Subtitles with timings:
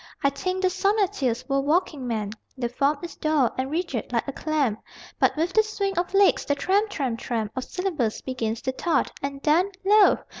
[0.23, 4.31] I think the sonneteers were walking men: The form is dour and rigid, like a
[4.31, 4.81] clamp,
[5.19, 9.11] But with the swing of legs the tramp, tramp, tramp Of syllables begins to thud,
[9.21, 10.17] and then Lo!